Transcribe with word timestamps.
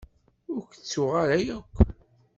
Ur 0.53 0.61
k-ttuɣ 0.65 1.11
ara 1.23 1.37
akk. 1.57 1.75